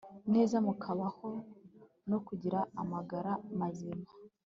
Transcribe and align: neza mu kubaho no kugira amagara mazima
neza 0.33 0.55
mu 0.65 0.73
kubaho 0.81 1.29
no 2.09 2.17
kugira 2.27 2.59
amagara 2.81 3.31
mazima 3.59 4.09